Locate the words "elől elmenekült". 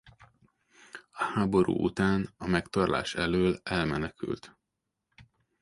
3.15-4.57